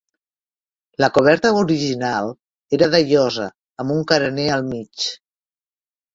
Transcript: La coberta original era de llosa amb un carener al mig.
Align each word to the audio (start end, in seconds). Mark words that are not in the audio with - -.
La 1.03 1.09
coberta 1.17 1.51
original 1.59 2.31
era 2.79 2.89
de 2.97 3.03
llosa 3.11 3.47
amb 3.85 3.95
un 3.99 4.03
carener 4.15 4.49
al 4.57 4.67
mig. 4.73 5.07